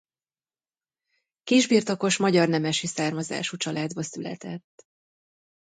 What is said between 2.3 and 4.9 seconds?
nemesi származású családba született.